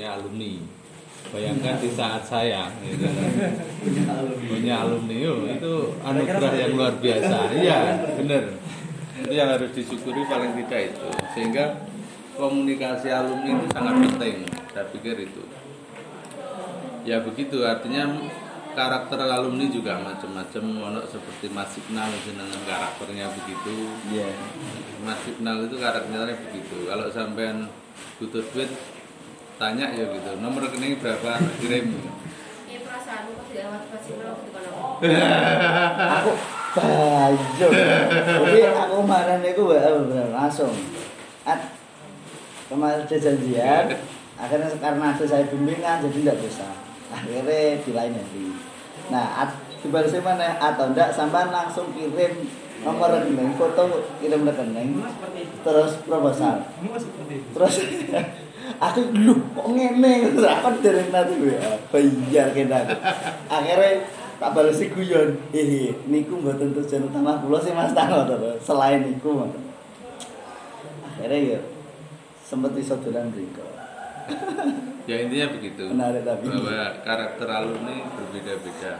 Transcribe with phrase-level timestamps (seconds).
[0.00, 0.52] punya alumni.
[1.28, 3.04] Bayangkan di saat saya gitu.
[4.48, 5.16] punya alumni
[5.52, 7.52] itu anugerah yang luar biasa.
[7.52, 7.78] Iya,
[8.16, 8.56] benar.
[9.20, 11.08] Itu yang harus disyukuri paling tidak itu.
[11.36, 11.84] Sehingga
[12.40, 14.36] komunikasi alumni itu sangat penting.
[14.72, 15.44] Saya pikir itu.
[17.04, 18.16] Ya begitu artinya
[18.72, 24.32] karakter alumni juga macam-macam ono seperti Mas Iqnal dengan karakternya begitu Iya.
[25.04, 27.68] Mas Iqnal itu karakternya begitu kalau sampean
[28.16, 28.72] butuh duit
[29.60, 31.92] tanya ya gitu nomor rekening berapa kirim
[32.64, 34.88] Ini perasaanmu pas di awal pas Imam itu kan aku.
[36.00, 36.32] Aku
[36.70, 37.66] bajo.
[38.40, 40.72] Jadi aku kemarin itu bener langsung.
[41.44, 41.76] At
[42.72, 43.84] kemarin ada janjian.
[44.40, 46.68] Akhirnya karena ada saya bimbingan jadi tidak bisa.
[47.12, 48.46] Akhirnya di lain hari.
[49.10, 49.50] Nah, at,
[49.82, 50.56] dibalasnya mana?
[50.56, 52.48] Atau enggak sampai langsung kirim
[52.80, 55.04] nomor rekening, foto kirim rekening,
[55.66, 56.64] terus proposal.
[57.52, 57.74] Terus
[58.78, 60.36] aku lu kok ngene?
[60.36, 62.86] Aku dari nanti ya bayar kena
[63.50, 64.06] akhirnya
[64.40, 69.04] tak balas si guyon hehe niku mboten tujuan utama kula sih Mas Tano terus selain
[69.04, 69.62] niku ngoten.
[71.04, 71.60] akhirnya ya
[72.40, 73.60] sempet iso dolan mriko
[75.04, 75.90] ya intinya begitu.
[75.90, 76.46] Menarik tapi.
[76.46, 78.94] bahwa karakter alumni berbeda-beda.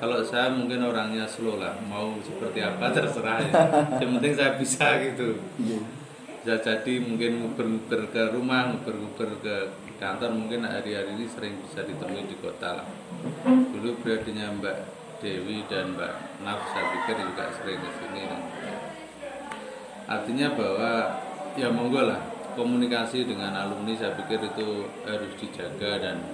[0.00, 3.52] Kalau saya mungkin orangnya slow lah mau seperti apa terserah ya.
[4.00, 5.36] Yang penting saya bisa gitu.
[5.60, 6.01] Iya
[6.42, 9.54] bisa jadi mungkin nguber-nguber ke rumah, nguber-nguber ke
[10.02, 12.88] kantor mungkin hari-hari ini sering bisa ditemui di kota lah.
[13.46, 14.78] Dulu periodenya Mbak
[15.22, 18.22] Dewi dan Mbak Naf saya pikir juga sering ke sini.
[20.10, 20.92] Artinya bahwa
[21.54, 22.18] ya monggo lah
[22.58, 26.26] komunikasi dengan alumni saya pikir itu harus dijaga dan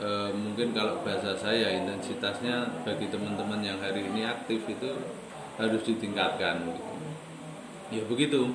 [0.00, 4.96] e, mungkin kalau bahasa saya intensitasnya bagi teman-teman yang hari ini aktif itu
[5.60, 6.72] harus ditingkatkan.
[6.72, 6.92] gitu.
[7.92, 8.48] Ya begitu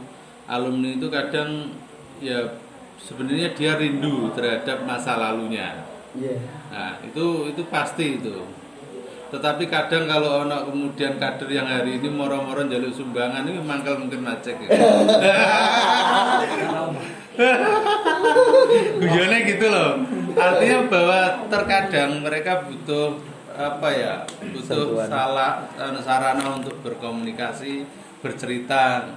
[0.50, 1.69] alumni itu kadang
[2.17, 2.58] ya
[2.97, 5.86] sebenarnya dia rindu terhadap masa lalunya.
[6.17, 6.36] iya
[6.69, 8.45] Nah, itu itu pasti itu.
[9.30, 14.26] Tetapi kadang kalau ono kemudian kader yang hari ini moro-moro jaluk sumbangan ini mangkal mungkin
[14.26, 14.58] macet.
[19.02, 20.02] Guyonnya gitu loh.
[20.33, 23.21] Artinya bahwa terkadang mereka butuh
[23.54, 24.26] apa ya?
[24.49, 27.86] Butuh salah anu, sarana untuk berkomunikasi,
[28.26, 29.14] bercerita.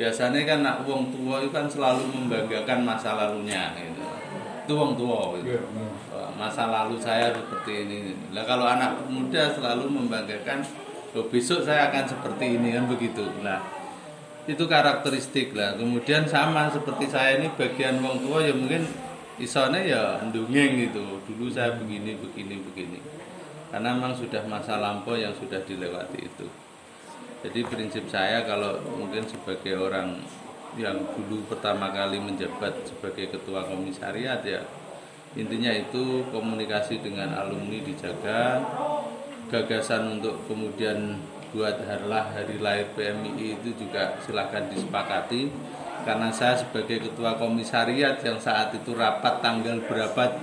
[0.00, 4.00] Biasanya kan nak wong tua itu kan selalu membanggakan masa lalunya gitu.
[4.64, 5.60] Itu wong tua gitu.
[6.08, 8.16] Wah, Masa lalu saya seperti ini.
[8.32, 10.64] Lah kalau anak muda selalu membanggakan
[11.12, 13.28] "Loh, besok saya akan seperti ini kan begitu.
[13.44, 13.60] Nah,
[14.48, 15.76] itu karakteristik lah.
[15.76, 18.88] Kemudian sama seperti saya ini bagian wong tua ya mungkin
[19.36, 21.20] isone ya ndungeng gitu.
[21.28, 23.04] Dulu saya begini begini begini.
[23.68, 26.48] Karena memang sudah masa lampau yang sudah dilewati itu.
[27.40, 30.20] Jadi prinsip saya kalau mungkin sebagai orang
[30.76, 34.62] yang dulu pertama kali menjabat sebagai ketua komisariat ya
[35.38, 38.58] intinya itu komunikasi dengan alumni dijaga.
[39.50, 41.18] Gagasan untuk kemudian
[41.50, 45.50] buat harlah hari lahir PMI itu juga silahkan disepakati.
[46.06, 50.38] Karena saya sebagai ketua komisariat yang saat itu rapat tanggal berapa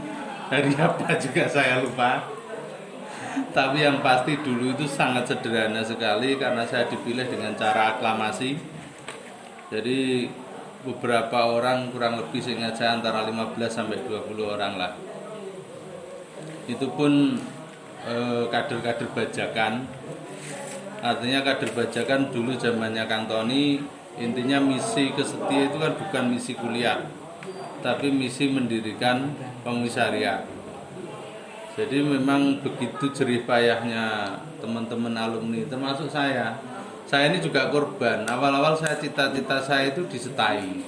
[0.48, 2.37] hari apa juga saya lupa
[3.54, 8.58] tapi yang pasti dulu itu sangat sederhana sekali karena saya dipilih dengan cara aklamasi.
[9.68, 10.30] Jadi
[10.86, 14.92] beberapa orang kurang lebih seingat saya antara 15 sampai 20 orang lah.
[16.66, 17.38] Itu pun
[18.08, 19.86] eh, kader-kader bajakan.
[20.98, 23.80] Artinya kader bajakan dulu zamannya Kang Tony
[24.18, 27.06] intinya misi kesetia itu kan bukan misi kuliah
[27.86, 29.30] tapi misi mendirikan
[29.62, 30.57] komisariat
[31.78, 36.58] jadi memang begitu jerih payahnya teman-teman alumni termasuk saya.
[37.06, 38.26] Saya ini juga korban.
[38.26, 40.82] Awal-awal saya cita-cita saya itu disetai.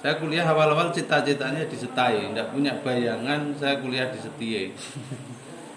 [0.00, 4.72] Saya kuliah awal-awal cita-citanya disetai tidak punya bayangan saya kuliah di setie.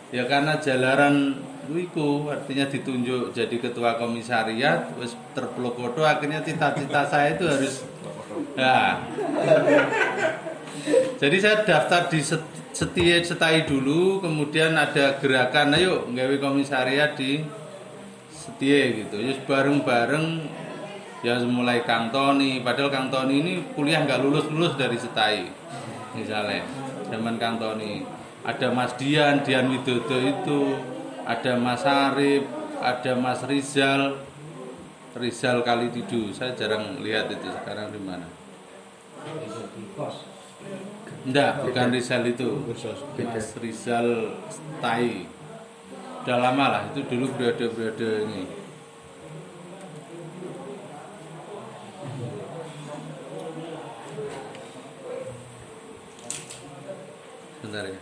[0.08, 7.44] Ya karena jalaran Wiku artinya ditunjuk jadi ketua komisariat wis terplokodo akhirnya cita-cita saya itu
[7.44, 7.84] harus
[8.56, 9.04] ya
[11.20, 17.42] jadi saya daftar di set- setie setai dulu kemudian ada gerakan ayo nggawe komisariat di
[18.30, 19.18] setie gitu.
[19.18, 20.46] Terus bareng-bareng
[21.26, 22.62] ya mulai Kang Tony.
[22.62, 25.50] Padahal Kang Tony ini kuliah nggak lulus-lulus dari setai
[26.14, 26.62] misalnya
[27.10, 28.06] zaman Kang Tony.
[28.46, 30.78] Ada Mas Dian Dian Widodo itu
[31.26, 32.46] ada Mas Arif
[32.78, 34.22] ada Mas Rizal.
[35.18, 38.30] Rizal Kalididu saya jarang lihat itu sekarang di mana
[41.28, 42.50] Enggak, bukan Rizal itu.
[43.20, 44.08] Mas Rizal
[44.80, 45.12] Tai.
[46.24, 48.44] Udah lama lah, itu dulu periode-periode ini.
[57.68, 58.00] bentar ya.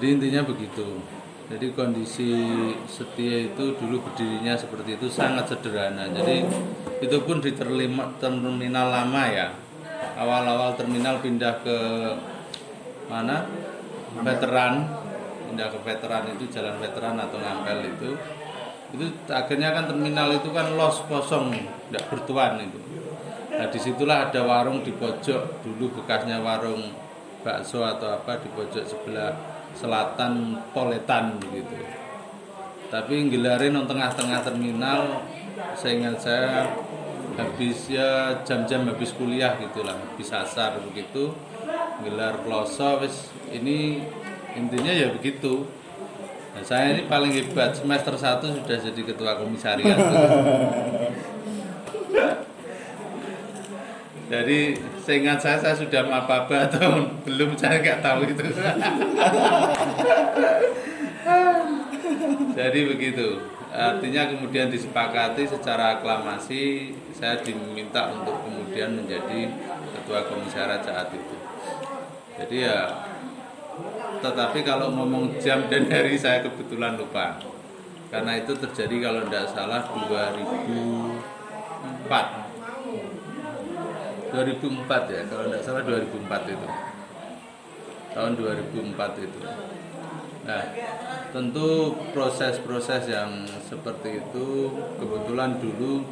[0.00, 0.96] Jadi intinya begitu.
[1.52, 2.32] Jadi kondisi
[2.88, 6.08] setia itu dulu berdirinya seperti itu sangat sederhana.
[6.08, 6.40] Jadi
[7.04, 9.52] itu pun di terlima- terminal lama ya.
[10.16, 11.78] Awal-awal terminal pindah ke
[13.12, 13.44] mana?
[14.24, 14.88] Veteran,
[15.52, 18.16] pindah ke veteran itu jalan veteran atau ngampel itu.
[18.96, 21.52] Itu akhirnya kan terminal itu kan los kosong,
[21.92, 22.80] tidak bertuan itu.
[23.52, 26.88] Nah di situlah ada warung di pojok dulu bekasnya warung
[27.44, 31.76] bakso atau apa di pojok sebelah selatan Poletan begitu.
[32.90, 35.22] Tapi nggelarin nang tengah-tengah terminal
[35.78, 36.66] seingat saya
[37.38, 41.32] habis ya jam-jam habis kuliah gitulah habis asar begitu
[42.04, 44.04] gelar kloso wis ini
[44.58, 45.64] intinya ya begitu
[46.52, 49.96] nah, saya ini paling hebat semester 1 sudah jadi ketua komisariat
[54.30, 58.46] jadi seingat saya saya sudah mapaba atau belum saya nggak tahu itu.
[62.54, 63.42] Jadi begitu.
[63.70, 69.50] Artinya kemudian disepakati secara aklamasi saya diminta untuk kemudian menjadi
[69.98, 71.36] ketua komisariat saat itu.
[72.38, 73.02] Jadi ya
[74.22, 77.34] tetapi kalau ngomong jam dan hari saya kebetulan lupa.
[78.10, 82.49] Karena itu terjadi kalau tidak salah 2004
[84.32, 86.68] 2004 ya kalau tidak salah 2004 itu.
[88.10, 89.40] Tahun 2004 itu.
[90.46, 90.64] Nah
[91.30, 94.46] tentu proses-proses yang seperti itu
[94.98, 96.02] kebetulan dulu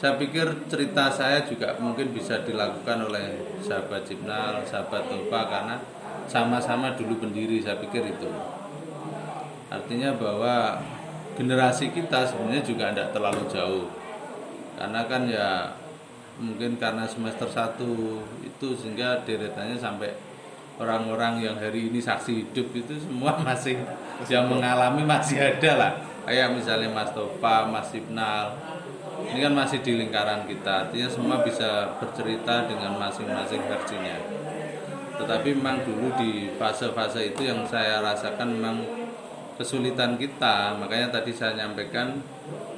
[0.00, 5.76] saya pikir cerita saya juga mungkin bisa dilakukan oleh sahabat Jibnal, sahabat Topa karena
[6.26, 8.26] sama-sama dulu pendiri saya pikir itu.
[9.70, 10.82] Artinya bahwa
[11.38, 13.86] generasi kita sebenarnya juga tidak terlalu jauh.
[14.74, 15.70] Karena kan ya
[16.40, 17.80] mungkin karena semester 1
[18.46, 20.12] itu sehingga deretannya sampai
[20.80, 23.76] orang-orang yang hari ini saksi hidup itu semua masih
[24.30, 25.92] yang mengalami masih ada lah.
[26.22, 28.54] Kayak misalnya Mas Topa, Mas Ibnal.
[29.22, 34.18] Ini kan masih di lingkaran kita artinya semua bisa bercerita dengan masing-masing versinya.
[35.18, 38.76] Tetapi memang dulu di fase-fase itu yang saya rasakan memang
[39.54, 40.74] kesulitan kita.
[40.74, 42.18] Makanya tadi saya nyampaikan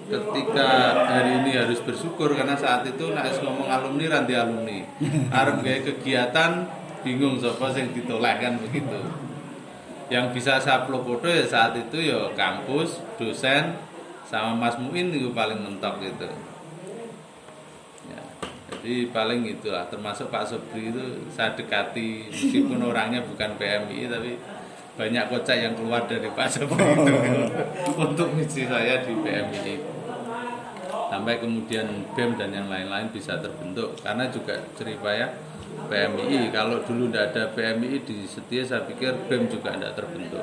[0.04, 0.68] ketika
[1.08, 4.78] hari ini harus bersyukur karena saat itu nak ngomong alumni ranti alumni.
[5.40, 6.68] Arep gawe kegiatan
[7.00, 9.00] bingung sapa sing ditolak kan begitu.
[10.12, 13.80] Yang bisa saya foto ya saat itu ya kampus dosen
[14.28, 16.28] sama Mas Muin itu paling mentok gitu.
[18.12, 18.20] Ya,
[18.68, 24.36] jadi paling itulah termasuk Pak Sobri itu saya dekati meskipun orangnya bukan PMI tapi
[24.94, 27.14] banyak kocak yang keluar dari Pak Sobri itu
[28.04, 29.93] untuk misi saya di PMI
[31.14, 31.86] sampai kemudian
[32.18, 33.94] BEM dan yang lain-lain bisa terbentuk.
[34.02, 35.30] Karena juga Jeripaya
[35.86, 40.42] PMI kalau dulu tidak ada PMI di Setia saya pikir BEM juga tidak terbentuk.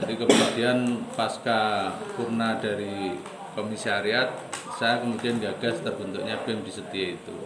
[0.00, 3.20] Jadi kemudian pasca purna dari
[3.52, 4.32] komisariat
[4.80, 7.36] saya kemudian gagas terbentuknya BEM di Setia itu.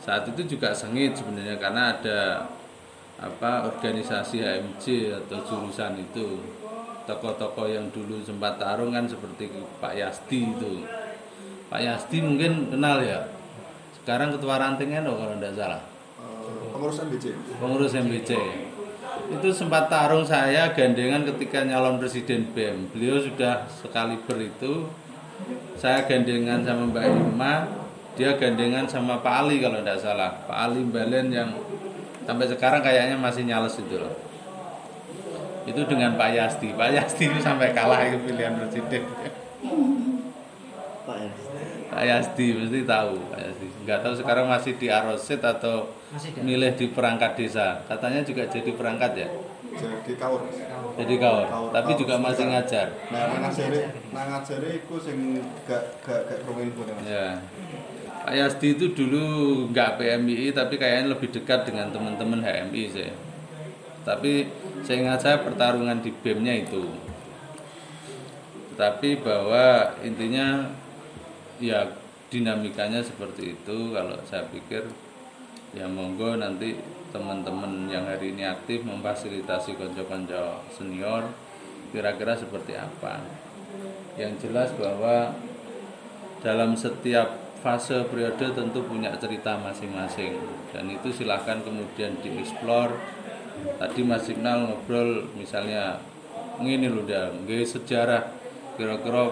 [0.00, 2.20] Saat itu juga sengit sebenarnya karena ada
[3.20, 6.40] apa organisasi HMJ atau jurusan itu
[7.04, 10.84] tokoh-tokoh yang dulu sempat tarung kan seperti Pak Yasti itu.
[11.68, 13.28] Pak Yasti mungkin kenal ya?
[14.00, 15.82] Sekarang ketua rantingnya loh kalau tidak salah.
[16.74, 17.24] Pengurus MBC
[17.62, 18.30] pengurus MBC
[19.30, 24.90] itu sempat tarung saya gandengan ketika nyalon presiden BEM beliau sudah sekali itu.
[25.78, 27.54] Saya gandengan sama Mbak Irma
[28.14, 30.30] dia gandengan sama Pak Ali kalau tidak salah.
[30.46, 31.50] Pak Ali Balen yang
[32.24, 34.23] sampai sekarang kayaknya masih nyales itu loh
[35.64, 36.68] itu dengan Pak Yasti.
[36.72, 39.02] Pak Yasti itu sampai kalah itu pilihan presiden.
[41.04, 41.30] Pak ya.
[41.88, 43.66] Pak Yasti mesti tahu Pak Yasti.
[43.84, 45.92] Nggak tahu sekarang masih di Arosit atau
[46.40, 47.80] milih di perangkat desa.
[47.88, 49.28] Katanya juga jadi perangkat ya?
[49.74, 50.40] Jadi kaur.
[50.94, 52.00] Jadi kawan Kaur- tapi kaur.
[52.06, 52.86] juga masih ngajar.
[53.10, 53.80] Nah ngajari
[54.14, 57.04] nang ngajari iku sing gak gak gak Mas.
[57.10, 57.42] Ya.
[58.24, 59.24] Pak Yasti itu dulu
[59.68, 63.10] nggak PMI tapi kayaknya lebih dekat dengan teman-teman HMI sih
[64.04, 64.52] tapi
[64.84, 66.84] saya ingat saya pertarungan di BEM-nya itu.
[68.76, 70.68] Tapi bahwa intinya
[71.56, 71.88] ya
[72.28, 73.96] dinamikanya seperti itu.
[73.96, 74.84] Kalau saya pikir
[75.72, 76.76] ya monggo nanti
[77.10, 81.32] teman-teman yang hari ini aktif memfasilitasi konco-konco senior
[81.88, 83.24] kira-kira seperti apa.
[84.20, 85.32] Yang jelas bahwa
[86.44, 90.36] dalam setiap fase periode tentu punya cerita masing-masing.
[90.76, 92.92] Dan itu silahkan kemudian dieksplor
[93.78, 95.98] tadi Mas Signal ngobrol misalnya
[96.62, 98.30] ini loh dah nggih sejarah
[98.78, 99.30] kira-kira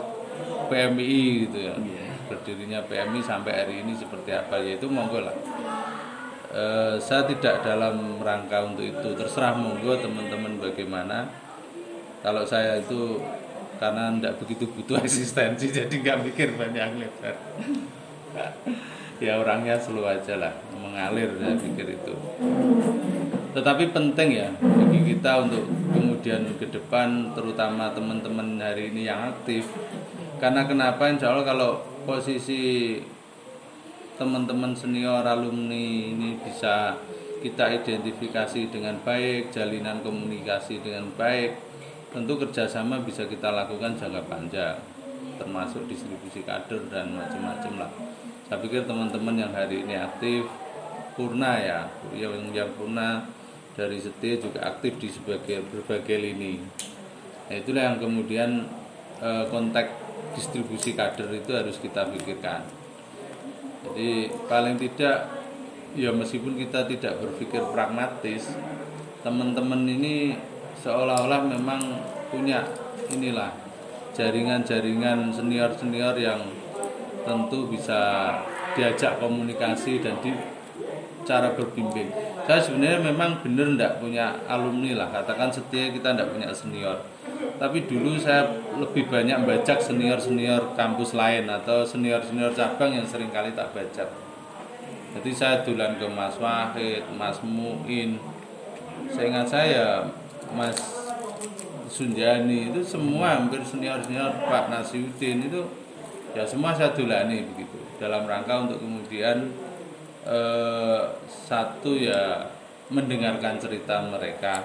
[0.71, 1.75] PMI gitu ya
[2.33, 4.57] berdirinya PMI sampai hari ini seperti apa.
[4.57, 5.37] Yaitu monggo lah.
[6.53, 9.09] Eh, saya tidak dalam rangka untuk itu.
[9.13, 11.29] Terserah monggo teman-teman bagaimana.
[12.25, 13.21] Kalau saya itu
[13.77, 17.35] karena tidak begitu butuh eksistensi jadi nggak mikir banyak lebar
[19.23, 22.15] ya orangnya slow aja lah mengalir saya pikir itu.
[23.55, 25.65] Tetapi penting ya bagi kita untuk
[25.95, 29.71] kemudian ke depan terutama teman-teman hari ini yang aktif.
[30.43, 31.07] Karena kenapa?
[31.07, 31.71] Insya Allah kalau
[32.03, 32.99] posisi
[34.19, 36.99] teman-teman senior alumni ini bisa
[37.43, 41.59] kita identifikasi dengan baik jalinan komunikasi dengan baik
[42.15, 44.79] tentu kerjasama bisa kita lakukan jangka panjang
[45.41, 47.91] termasuk distribusi kader dan macam-macam lah
[48.53, 50.45] saya pikir teman-teman yang hari ini aktif
[51.17, 53.25] purna ya yang yang purna
[53.73, 56.61] dari setia juga aktif di sebagai berbagai lini.
[57.49, 58.69] Nah, itulah yang kemudian
[59.25, 59.97] eh, kontak
[60.37, 62.61] distribusi kader itu harus kita pikirkan.
[63.89, 65.33] Jadi paling tidak
[65.97, 68.53] ya meskipun kita tidak berpikir pragmatis
[69.25, 70.37] teman-teman ini
[70.85, 71.81] seolah-olah memang
[72.29, 72.69] punya
[73.09, 73.57] inilah
[74.13, 76.61] jaringan-jaringan senior-senior yang
[77.23, 78.33] tentu bisa
[78.75, 80.33] diajak komunikasi dan di
[81.23, 82.11] cara berbimbing.
[82.43, 86.99] Saya sebenarnya memang benar tidak punya alumni lah, katakan setia kita tidak punya senior.
[87.63, 93.55] Tapi dulu saya lebih banyak baca senior-senior kampus lain atau senior-senior cabang yang sering kali
[93.55, 94.11] tak baca.
[95.13, 98.19] Jadi saya dulan ke Mas Wahid, Mas Muin.
[99.15, 99.85] Saya ingat saya
[100.51, 100.75] Mas
[101.93, 105.63] Sunjani itu semua hampir senior-senior Pak Nasiuddin itu
[106.33, 107.79] ya semua saya dulani begitu.
[108.01, 109.53] Dalam rangka untuk kemudian
[110.27, 112.49] eh, satu ya
[112.93, 114.61] mendengarkan cerita mereka.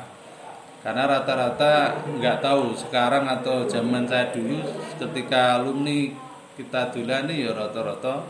[0.84, 4.62] Karena rata-rata nggak tahu sekarang atau zaman saya dulu
[4.96, 6.14] ketika alumni
[6.56, 8.24] kita dulani ya rata-rata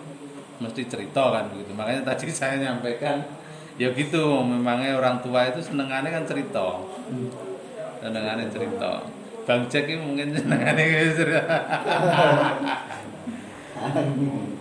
[0.57, 3.21] mesti cerita kan begitu makanya tadi saya nyampaikan
[3.77, 6.81] ya gitu memangnya orang tua itu senengannya kan cerita.
[8.01, 9.05] Senengannya cerita.
[9.47, 11.45] Bang Jack ini mungkin senengannya cerita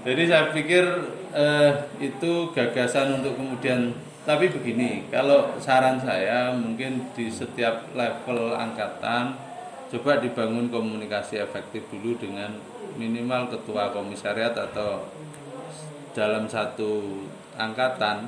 [0.06, 0.84] jadi saya pikir
[1.32, 3.96] eh, itu gagasan untuk kemudian
[4.26, 9.38] tapi begini, kalau saran saya mungkin di setiap level angkatan
[9.86, 12.50] coba dibangun komunikasi efektif dulu dengan
[12.98, 15.06] minimal ketua komisariat atau
[16.10, 17.22] dalam satu
[17.54, 18.26] angkatan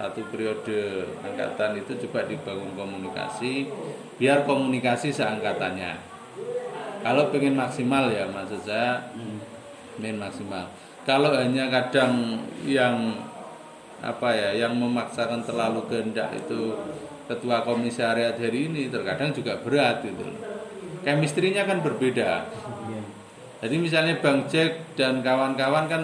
[0.00, 3.68] satu periode angkatan itu coba dibangun komunikasi
[4.16, 6.00] biar komunikasi seangkatannya.
[7.04, 9.04] Kalau pengen maksimal ya maksud saya
[10.00, 10.68] ingin maksimal
[11.06, 13.14] kalau hanya kadang yang
[14.02, 16.74] apa ya yang memaksakan terlalu kehendak itu
[17.30, 20.38] ketua komisariat hari ini terkadang juga berat gitu loh.
[21.06, 22.50] Chemistry-nya kan berbeda.
[23.62, 26.02] Jadi misalnya Bang Jack dan kawan-kawan kan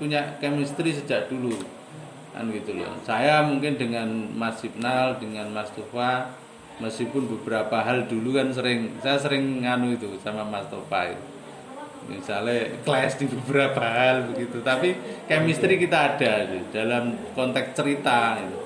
[0.00, 1.54] punya chemistry sejak dulu.
[2.32, 2.94] Kan gitu loh.
[3.02, 6.30] Saya mungkin dengan Mas Sipnal, dengan Mas Tufa
[6.78, 11.35] meskipun beberapa hal dulu kan sering saya sering nganu itu sama Mas Tufa itu
[12.06, 14.62] misalnya clash di beberapa hal begitu.
[14.62, 14.94] Tapi
[15.26, 18.58] chemistry kita ada gitu, dalam konteks cerita gitu.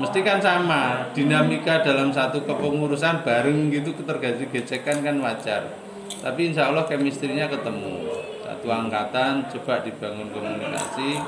[0.00, 5.76] mesti kan sama dinamika dalam satu kepengurusan bareng gitu terjadi gesekan kan wajar.
[6.20, 8.08] Tapi insya Allah chemistry-nya ketemu.
[8.42, 11.20] Satu angkatan coba dibangun komunikasi.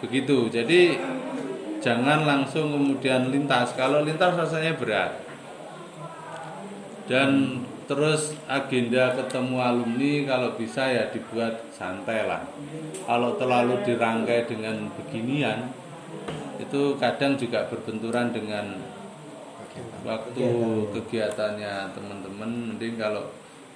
[0.00, 0.48] Begitu.
[0.48, 0.96] Jadi
[1.82, 3.74] jangan langsung kemudian lintas.
[3.74, 5.12] Kalau lintas rasanya berat.
[7.08, 12.44] Dan terus agenda ketemu alumni kalau bisa ya dibuat santai lah.
[13.08, 15.72] Kalau terlalu dirangkai dengan beginian
[16.60, 18.76] itu kadang juga berbenturan dengan
[20.04, 20.48] waktu
[20.92, 22.76] kegiatannya teman-teman.
[22.76, 23.24] Mending kalau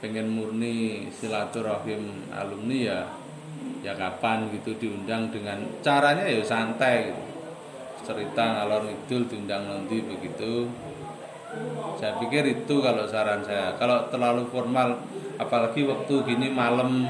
[0.04, 3.00] pengen murni silaturahim alumni ya
[3.80, 7.22] ya kapan gitu diundang dengan caranya ya santai gitu.
[8.02, 10.66] cerita ngalor ngidul diundang nanti begitu
[12.00, 14.98] saya pikir itu kalau saran saya kalau terlalu formal
[15.38, 17.06] apalagi waktu gini malam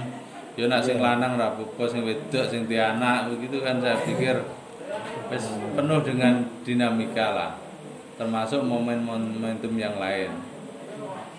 [0.58, 4.36] ya nak sing lanang rabu sing wedok sing anak begitu kan saya pikir
[5.32, 7.50] wis penuh dengan dinamika lah
[8.20, 10.52] termasuk momen momentum yang lain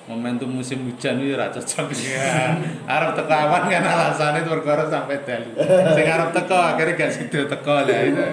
[0.03, 2.59] momentum musim hujan itu ora cocok ya.
[2.93, 5.55] Arep teko awan kan alasannya itu perkara sampai dalu.
[5.95, 8.25] Sing arep teko akhirnya gak sido teko lah itu.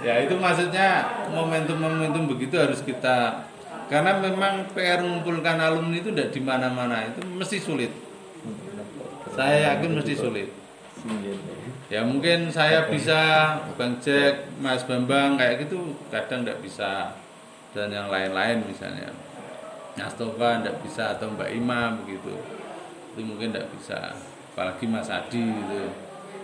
[0.00, 1.04] Ya itu maksudnya
[1.36, 3.44] momentum-momentum begitu harus kita
[3.86, 7.92] karena memang PR mengumpulkan alumni itu tidak di mana-mana itu mesti sulit.
[9.34, 10.48] Saya yakin mesti sulit.
[11.86, 17.14] Ya mungkin saya bisa Bang Jack, Mas Bambang kayak gitu kadang tidak bisa
[17.70, 19.14] dan yang lain-lain misalnya.
[19.96, 22.36] Mas Tova tidak bisa atau Mbak Ima begitu
[23.16, 24.12] itu mungkin tidak bisa
[24.52, 25.88] apalagi Mas Adi gitu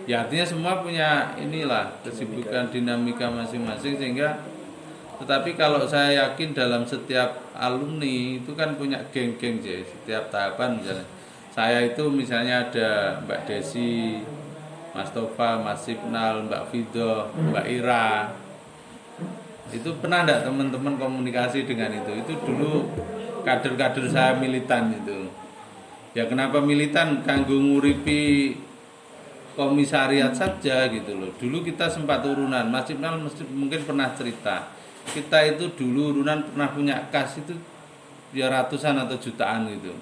[0.09, 4.41] ya artinya semua punya inilah kesibukan dinamika masing-masing sehingga
[5.21, 11.07] tetapi kalau saya yakin dalam setiap alumni itu kan punya geng-geng sih setiap tahapan misalnya.
[11.53, 14.17] Saya itu misalnya ada Mbak Desi
[14.93, 18.33] Mas Tova, Mas Sipnal, Mbak Fido, Mbak Ira.
[19.69, 22.13] Itu pernah enggak teman-teman komunikasi dengan itu?
[22.25, 22.89] Itu dulu
[23.45, 25.29] kader-kader saya militan itu.
[26.13, 27.25] Ya kenapa militan?
[27.25, 28.53] Kanggo nguripi
[29.53, 31.29] komisariat saja gitu loh.
[31.37, 32.65] Dulu kita sempat turunan.
[32.69, 33.21] Mas Ibnal
[33.53, 34.73] mungkin pernah cerita
[35.11, 37.57] kita itu dulu urunan pernah punya kas itu
[38.31, 39.93] ya ratusan atau jutaan gitu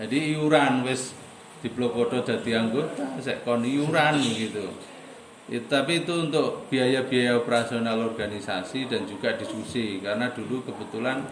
[0.00, 1.14] jadi iuran wis
[1.60, 4.66] di Blokodo jadi anggota saya kon iuran gitu
[5.50, 11.26] Ya, tapi itu untuk biaya-biaya operasional organisasi dan juga diskusi karena dulu kebetulan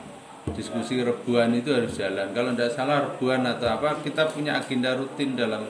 [0.58, 2.34] diskusi rebuan itu harus jalan.
[2.34, 5.62] Kalau tidak salah rebuan atau apa kita punya agenda rutin dalam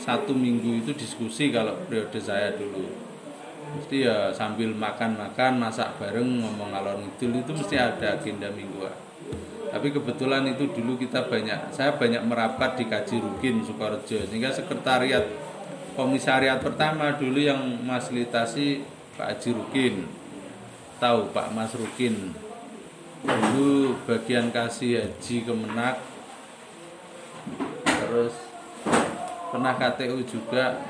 [0.00, 3.01] satu minggu itu diskusi kalau periode saya dulu.
[3.72, 8.92] Mesti ya sambil makan-makan, masak bareng, ngomong ngalor ngidul itu mesti ada agenda mingguan.
[9.72, 15.24] Tapi kebetulan itu dulu kita banyak, saya banyak merapat di Kaji Rukin Sukorejo sehingga sekretariat
[15.96, 18.84] komisariat pertama dulu yang fasilitasi
[19.16, 19.94] Pak Haji Rukin.
[21.00, 22.36] Tahu Pak Mas Rukin?
[23.24, 25.96] Dulu bagian kasih haji kemenak
[27.86, 28.34] terus
[29.48, 30.82] pernah KTU juga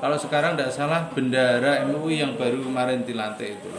[0.00, 3.70] kalau sekarang tidak salah bendara MUI yang baru kemarin dilantik itu.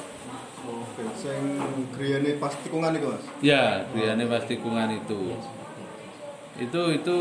[0.68, 1.62] Oke, sing
[1.96, 3.24] griyane pas tikungan itu, Mas.
[3.40, 5.38] ya griyane pas tikungan itu.
[6.58, 7.16] Itu itu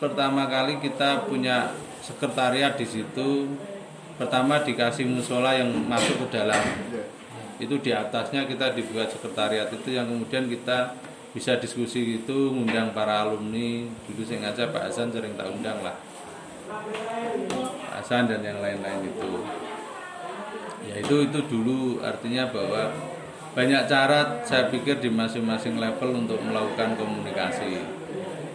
[0.00, 3.52] pertama kali kita punya sekretariat di situ.
[4.16, 6.62] Pertama dikasih musola yang masuk ke dalam.
[6.92, 7.04] Iya.
[7.62, 10.98] itu di atasnya kita dibuat sekretariat itu yang kemudian kita
[11.30, 13.86] bisa diskusi itu ngundang para alumni.
[14.10, 15.94] Dulu saya ngajar Pak Hasan sering tak undang lah
[17.92, 19.30] Hasan dan yang lain-lain itu.
[20.82, 22.90] Ya itu itu dulu artinya bahwa
[23.52, 27.84] banyak cara saya pikir di masing-masing level untuk melakukan komunikasi.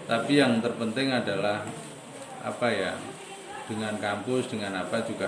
[0.10, 1.64] Tapi yang terpenting adalah
[2.44, 2.94] apa ya?
[3.68, 5.28] Dengan kampus dengan apa juga.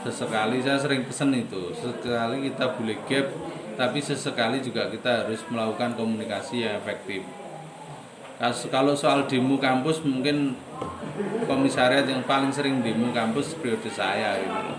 [0.00, 1.70] Sesekali saya sering pesen itu.
[1.76, 3.26] Sesekali kita boleh gap
[3.80, 7.24] tapi sesekali juga kita harus melakukan komunikasi yang efektif.
[8.68, 10.56] Kalau soal demo kampus mungkin
[11.50, 14.70] komisariat yang paling sering demo kampus periode saya gitu.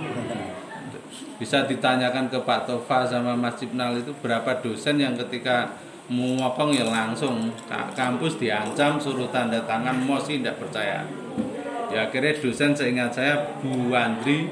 [1.35, 5.75] Bisa ditanyakan ke Pak Tova sama Mas Cipnal itu berapa dosen yang ketika
[6.07, 11.03] mau ngokong ya langsung ka- kampus diancam suruh tanda tangan mos sih tidak percaya.
[11.91, 14.47] Ya akhirnya dosen seingat saya Bu Andri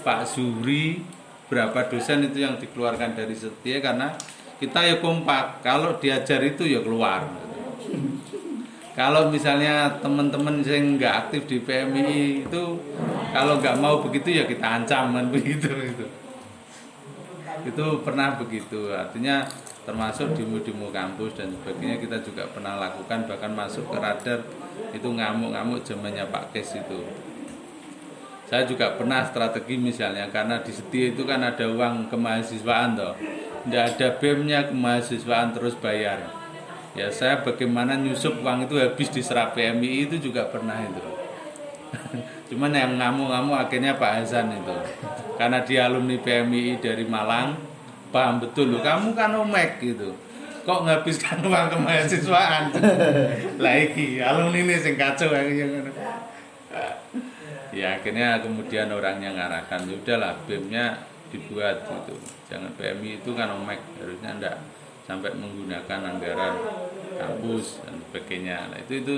[0.00, 1.04] Pak Zuri
[1.52, 4.16] berapa dosen itu yang dikeluarkan dari setia karena
[4.56, 5.60] kita ya kompak.
[5.60, 7.49] Kalau diajar itu ya keluar
[9.00, 12.64] kalau misalnya teman-teman yang nggak aktif di PMI itu
[13.32, 16.06] kalau nggak mau begitu ya kita ancam kan begitu itu
[17.64, 19.48] itu pernah begitu artinya
[19.88, 24.44] termasuk demo-demo kampus dan sebagainya kita juga pernah lakukan bahkan masuk ke radar
[24.92, 27.00] itu ngamuk-ngamuk zamannya Pak Kes itu.
[28.48, 33.14] Saya juga pernah strategi misalnya karena di setia itu kan ada uang kemahasiswaan toh.
[33.64, 36.39] Tidak ada BEM-nya kemahasiswaan terus bayar
[36.98, 41.02] ya saya bagaimana nyusup uang itu habis diserap PMI itu juga pernah itu.
[42.50, 44.74] Cuman yang ngamuk-ngamuk akhirnya Pak Hasan itu.
[45.38, 47.54] Karena dia alumni PMI dari Malang
[48.10, 50.10] paham betul loh kamu kan omek gitu.
[50.66, 52.74] Kok nghabiskan uang kemahasiswaan
[53.62, 55.78] lah iki alumni ini sing kacau gitu.
[57.70, 60.98] ya akhirnya kemudian orangnya ngarahkan ya udahlah BEM-nya
[61.30, 62.18] dibuat gitu.
[62.50, 64.58] Jangan PMI itu kan omek harusnya enggak
[65.10, 66.54] sampai menggunakan anggaran
[67.18, 68.70] kampus dan sebagainya.
[68.70, 69.14] Nah, itu itu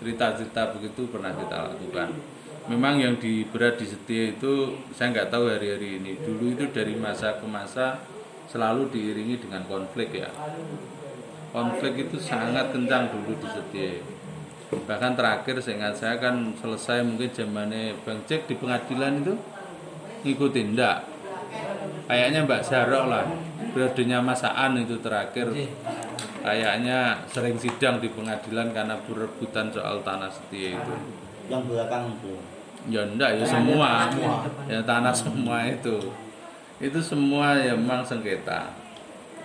[0.00, 2.08] cerita-cerita begitu pernah kita lakukan.
[2.64, 6.16] Memang yang di berat di setia itu saya nggak tahu hari-hari ini.
[6.16, 8.00] Dulu itu dari masa ke masa
[8.48, 10.32] selalu diiringi dengan konflik ya.
[11.52, 14.00] Konflik itu sangat kencang dulu di setia.
[14.72, 19.36] Bahkan terakhir seingat saya kan selesai mungkin zamannya Bang Cek di pengadilan itu
[20.24, 21.04] ngikutin enggak
[22.08, 23.24] kayaknya Mbak Zarok lah
[23.74, 25.50] periodenya Mas Aan itu terakhir
[26.46, 30.94] kayaknya sering sidang di pengadilan karena berebutan soal tanah setia itu.
[31.50, 32.38] Yang belakang itu.
[32.86, 34.12] Ya enggak ya semua.
[34.70, 36.14] Ya tanah semua itu.
[36.78, 38.70] Itu semua ya memang sengketa.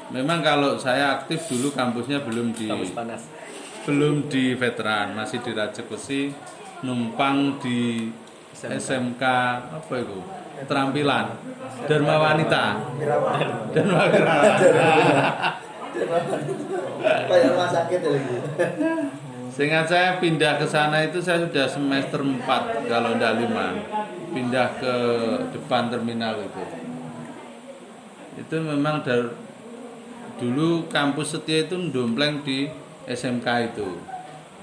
[0.10, 3.22] Memang kalau saya aktif dulu kampusnya belum di Kampus panas.
[3.86, 6.34] belum di veteran, masih di Raja Besi,
[6.82, 8.10] numpang di
[8.58, 9.24] SMK
[9.70, 10.20] apa itu?
[10.68, 11.26] Terampilan
[11.88, 12.64] Dharma Wanita.
[13.72, 14.02] Dharma
[17.00, 18.38] Kayak rumah sakit ya lagi.
[19.50, 24.36] Seingat saya pindah ke sana itu saya sudah semester 4 kalau enggak 5.
[24.36, 24.96] Pindah ke
[25.56, 26.64] depan terminal itu.
[28.40, 29.28] Itu memang dari
[30.40, 32.72] dulu kampus setia itu dompleng di
[33.10, 34.00] SMK itu.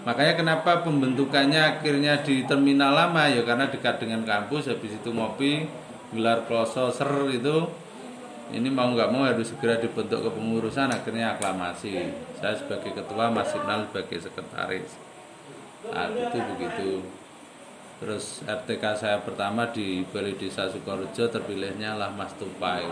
[0.07, 5.67] Makanya kenapa pembentukannya akhirnya di terminal lama ya karena dekat dengan kampus habis itu ngopi,
[6.15, 7.67] gelar kloso ser itu
[8.55, 12.15] ini mau nggak mau harus segera dibentuk kepengurusan akhirnya aklamasi.
[12.39, 14.95] Saya sebagai ketua Mas Sinal sebagai sekretaris.
[15.83, 16.91] Saat itu begitu.
[17.97, 22.87] Terus RTK saya pertama di Balai Desa Sukorejo terpilihnya lah Mas Tupai.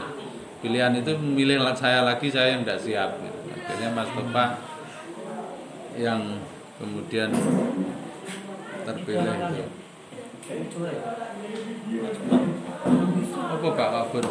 [0.65, 3.11] Pilihan itu memilih saya lagi saya yang tidak siap.
[3.55, 4.59] Akhirnya Mas Tupai
[6.01, 6.43] yang
[6.83, 7.31] kemudian
[8.83, 9.39] terpilih.
[9.55, 9.84] itu
[13.35, 14.25] apa Pak Kabur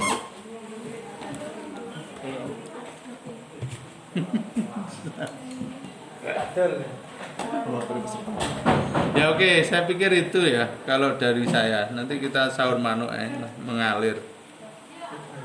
[9.17, 11.89] Ya oke, saya pikir itu ya kalau dari saya.
[11.89, 13.33] Nanti kita sahur manuk eh,
[13.65, 14.21] mengalir.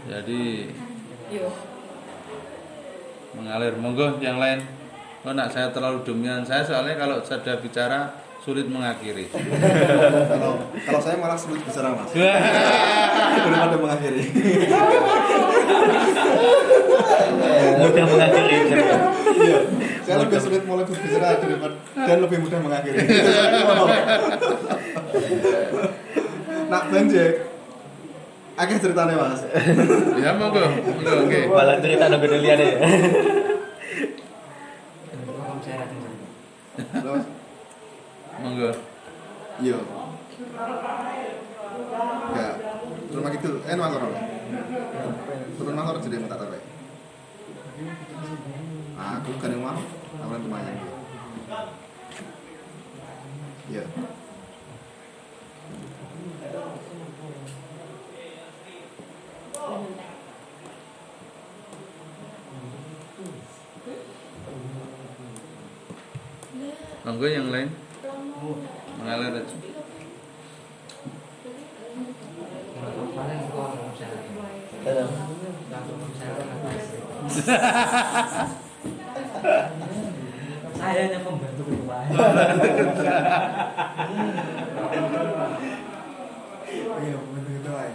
[0.04, 0.68] Jadi
[3.32, 3.72] mengalir.
[3.80, 4.60] Monggo yang lain.
[5.24, 9.28] Oh nak saya terlalu dominan saya soalnya kalau sudah bicara sulit mengakhiri.
[10.32, 12.08] kalau kalau saya malah sulit bicara mas.
[13.44, 14.22] Daripada mengakhiri.
[17.76, 18.56] Mudah mengakhiri.
[19.44, 19.58] iya.
[20.00, 22.98] Saya lebih sulit mulai berbicara daripada dan lebih mudah mengakhiri.
[26.72, 27.32] Nak banjek
[28.56, 29.44] akeh ceritanya mas.
[30.16, 31.40] Ya monggo, monggo oke.
[31.52, 32.72] Malah cerita nunggu dilihat ya.
[36.88, 37.24] terus
[38.38, 38.70] Monggo.
[39.58, 39.78] iya.
[42.28, 42.54] Enggak
[43.08, 44.14] rumah gitu eh rumah orang
[45.58, 46.54] turun motor jadi minta tahu.
[48.98, 49.78] Aku kan yang mau.
[50.22, 50.76] Aku yang lumayan.
[53.70, 53.84] Iya.
[67.06, 67.87] Monggo yang lain.
[69.08, 69.56] Mengalir aja.
[80.76, 81.98] Saya hanya pembantu ketua.
[86.68, 87.92] Iya, itu aja.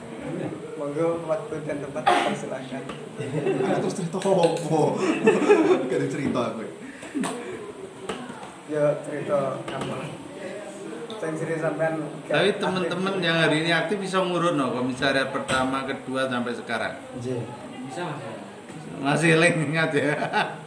[0.82, 2.84] Monggo waktu dan tempat persilakan.
[2.90, 4.46] Kan terus cerita apa?
[5.86, 6.66] Gak ada cerita aku.
[8.74, 10.26] Yo cerita kamu.
[11.24, 11.94] Sampean
[12.28, 16.94] Tapi teman-teman yang hari ini aktif bisa ngurut no komisariat pertama, kedua sampai sekarang.
[17.16, 18.44] Bisa mas.
[19.04, 20.16] Masih eling ingat ya.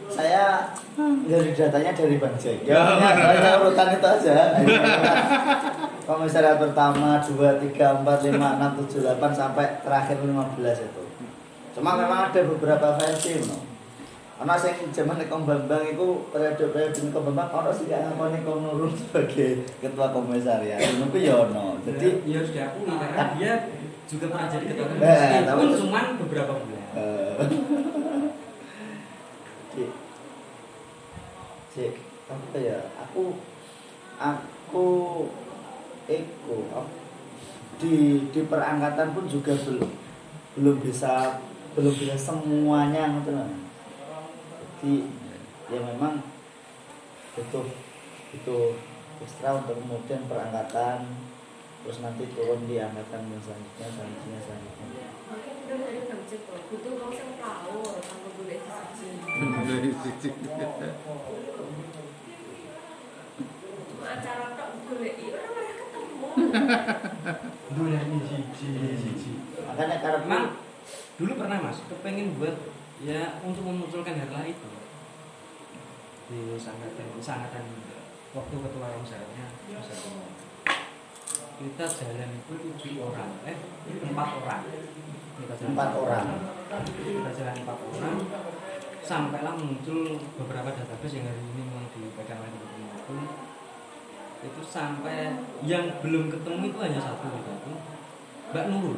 [0.07, 2.65] Saya dari datanya dari Bang Jack.
[2.65, 4.57] Ya, Ya, hanya urutan itu aja.
[6.07, 11.03] Komisariat pertama 2, 3, 4, 5, 6, 7, 8 sampai terakhir 15 itu.
[11.75, 13.66] Cuma memang ada beberapa versi no.
[14.37, 18.93] Karena sing zaman Kom Bambang itu periode periode Kom Bambang sih gak ngakoni Kom Nurul
[18.93, 20.77] sebagai ketua komisariat.
[20.77, 21.81] Itu ya ono.
[21.81, 23.53] Jadi ya harus diakui karena dia
[24.05, 27.33] juga pernah jadi ketua Eh, komisi tapi pun terus- cuman beberapa bulan Eh,
[29.73, 29.91] Cik.
[31.73, 31.93] Cik,
[32.29, 32.77] apa ya?
[33.09, 33.37] Aku
[34.17, 34.85] aku
[36.07, 36.57] eko
[37.77, 37.93] di
[38.29, 39.89] di perangkatan pun juga belum
[40.57, 41.37] belum bisa
[41.73, 43.49] belum bisa semuanya gitu loh.
[44.77, 45.09] Jadi
[45.73, 46.21] ya memang
[47.33, 47.65] butuh
[48.29, 48.77] butuh
[49.25, 51.17] ekstra untuk kemudian perangkatan
[51.81, 55.09] terus nanti turun di angkatan yang selanjutnya selanjutnya selanjutnya.
[64.05, 65.13] Acara tok boleh.
[65.17, 66.29] Iya orang mereka ketemu.
[67.73, 70.45] dulu ini siji makanya karena memang
[71.17, 72.55] dulu pernah mas kepengen buat
[72.99, 74.69] ya untuk memunculkan hal itu.
[76.27, 77.63] Di sangkatan sangkatan
[78.35, 79.47] waktu ketua romselnya
[81.57, 83.57] kita jalan itu tujuh orang eh
[84.03, 84.61] empat orang.
[85.37, 86.25] Kita jalan Empat orang.
[86.93, 88.15] kita jalan empat orang.
[89.01, 89.99] Sampailah muncul
[90.35, 93.15] beberapa database yang hari ini memang dipegang oleh teman-teman itu
[94.37, 95.33] itu sampai
[95.63, 97.49] yang belum ketemu itu hanya satu gitu.
[97.55, 97.71] Itu
[98.51, 98.97] Mbak Nurul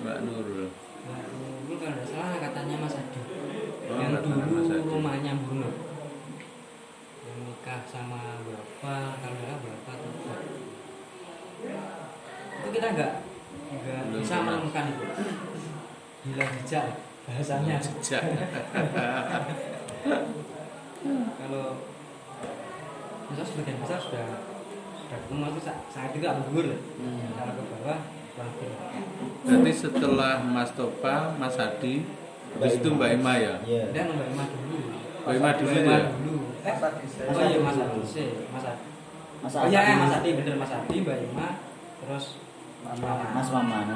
[0.00, 0.70] Mbak Nurul.
[1.04, 3.20] Mbak Nurul kalau tidak salah katanya Mas Adi
[3.84, 4.88] Oh, yang katanya dulu Mas Adi.
[4.88, 5.70] rumahnya Bruno
[7.20, 10.12] yang nikah sama berapa kalau nggak salah berapa tuh
[12.54, 13.12] itu kita nggak
[13.74, 14.46] nggak Belum bisa pernah.
[14.56, 15.04] menemukan itu
[16.24, 16.86] hilang jejak
[17.34, 18.22] bahasanya Jejak.
[21.34, 21.66] kalau
[23.26, 24.24] misal sebagian besar sudah
[24.96, 27.26] sudah ketemu itu sa- sangat juga gugur Hmm.
[27.34, 27.98] kalau ke bawah
[28.34, 28.70] lebih
[29.44, 32.02] Berarti setelah Mas Topa, Mas Adi,
[32.52, 33.54] habis itu Mbak Ima ya?
[33.60, 33.84] Iya.
[33.92, 34.78] dan Mbak Ima dulu
[35.20, 36.06] Mbak Ima dulu Mbak Ima ya?
[36.08, 37.28] dulu eh saya.
[37.28, 38.86] oh iya Mas Adi sih, Mas Adi
[39.38, 41.48] Mas oh iya eh, Mas Adi bener Mas Adi Mbak Ima
[42.00, 42.26] terus
[42.84, 43.86] Mama Mas Maman.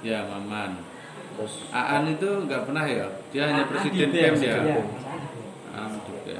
[0.00, 0.70] Ya, Maman.
[1.34, 3.06] Terus Aan itu nggak pernah ya?
[3.34, 4.38] Dia hanya Adi presiden PEM ya?
[4.38, 4.84] iya, Adi deh.
[5.74, 6.38] Aan juga.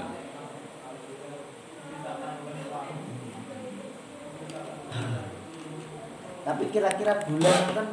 [6.45, 7.89] tapi kira-kira bulan kan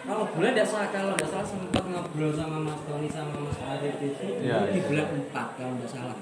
[0.00, 3.96] kalau bulan tidak salah kalau tidak salah sempat ngobrol sama Mas Tony sama Mas Arif
[3.96, 4.86] itu Iya, itu di iya.
[4.88, 6.18] bulan 4 kalau tidak salah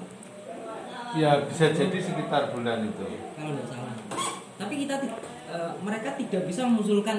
[1.09, 3.05] Ya, bisa jadi sekitar bulan itu.
[3.35, 3.93] kalau tidak salah
[4.59, 4.95] tapi kita
[5.49, 7.17] eh, mereka tidak bisa mengusulkan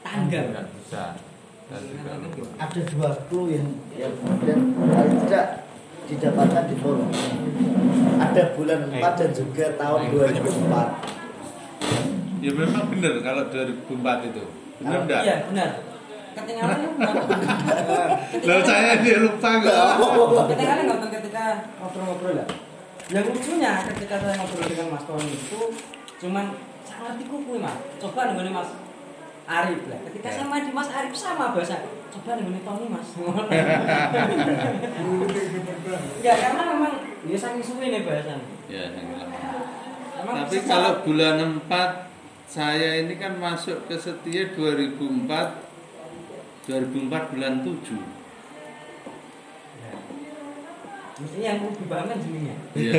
[0.00, 1.04] tanggal Nggak bisa.
[2.54, 3.66] Ada dua clue yang
[3.98, 5.46] yang kemudian paling tidak
[6.04, 7.08] didapatkan di forum
[8.20, 11.14] ada bulan 4 dan juga tahun 2004
[12.44, 14.44] Ya memang benar kalau 2004 itu.
[14.84, 15.22] Benar enggak?
[15.24, 15.70] iya benar.
[16.36, 16.78] Ketinggalan
[18.44, 19.80] Lalu saya dia lupa kok.
[20.52, 21.44] ketinggalan nonton ketika
[21.80, 22.48] ngobrol-ngobrol lah?
[23.08, 25.60] Yang lucunya ketika saya ngobrol dengan Mas Tony itu
[26.20, 26.44] cuman
[26.84, 27.76] saya ngerti kuku mas.
[27.96, 28.68] Coba nih Mas
[29.44, 30.36] Arif lah ketika Ya.
[30.40, 31.76] sama di Mas Arif sama bahasa
[32.08, 33.08] coba nih Tony mas
[36.24, 38.88] ya karena memang dia saking suwe nih bahasanya Ya.
[40.16, 42.08] Memang Tapi secara- kalau bulan 4
[42.46, 45.60] saya ini kan masuk ke setia 2004
[46.64, 48.00] 2004 bulan 7.
[49.76, 49.92] Ya.
[51.14, 52.56] Mestinya yang perlu dipahamkan jadinya.
[52.72, 52.92] Iya.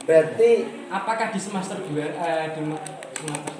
[0.00, 0.50] berarti
[0.86, 2.62] Apakah di semester 2 eh, di
[3.16, 3.52] semester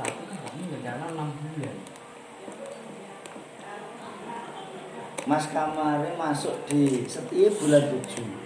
[5.28, 8.40] Mas Kamari masuk di setiap bulan 7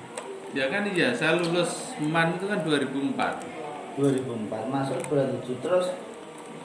[0.54, 3.98] Ya kan iya, saya lulus MAN itu kan 2004.
[3.98, 5.87] 2004 masuk bulan 7 terus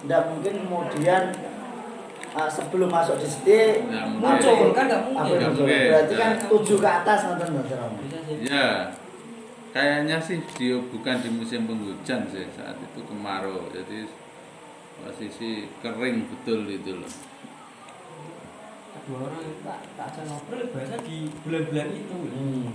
[0.06, 1.24] tidak mungkin kemudian
[2.38, 3.28] uh, sebelum masuk di
[3.90, 4.22] mungkin.
[4.22, 5.38] Muncul kan nggak mungkin.
[5.58, 6.46] mungkin, berarti kan ya.
[6.46, 8.36] 7 ke atas nonton nonton Bisa sih.
[8.46, 8.70] Ya.
[9.70, 13.70] Kayaknya sih dia bukan di musim penghujan sih saat itu kemarau.
[13.70, 14.10] Jadi
[15.02, 17.29] posisi kering betul itu loh.
[19.10, 22.14] Kedua orang itu tak tak aja ngobrol bahasa di bulan-bulan itu.
[22.14, 22.70] hmm.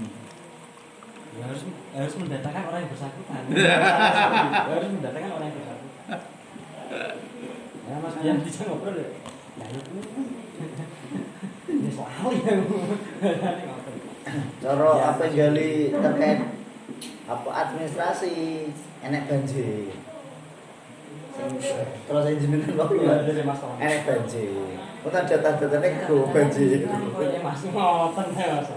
[1.39, 1.63] Ya, harus
[1.95, 3.43] harus mendatangkan orang yang bersangkutan.
[4.75, 6.21] harus mendatangkan orang yang bersangkutan.
[7.87, 9.09] Ya Mas Dian bisa ngobrol ya.
[9.63, 9.95] Ya itu.
[11.71, 12.51] Ini soal ya.
[12.51, 13.99] Ngobrol.
[14.59, 16.41] Coro Ya, apa yang gali terkait
[17.31, 18.35] apa administrasi
[19.07, 19.95] enek banjir
[21.45, 22.25] terus
[23.25, 23.79] dari Mas Tony.
[23.81, 24.51] enek banjir
[25.05, 28.71] Kita data-datanya ke banjir Pokoknya Mas ngoten ya Mas.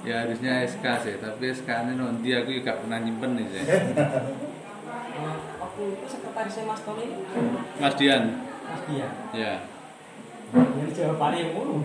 [0.00, 3.62] Ya harusnya SK sih, tapi SK ini nanti aku juga pernah nyimpen nih saya.
[3.62, 7.04] Eh, Waktu itu sekretarisnya Mas Tony
[7.76, 8.24] Mas Dian,
[8.64, 9.12] Mas Dian.
[9.30, 9.54] ya.
[10.50, 11.76] Jadi jawabannya yang mulu.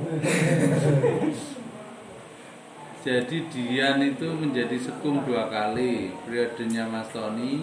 [3.05, 7.61] Jadi Dian itu menjadi sekum dua kali, periodenya Mas Tony,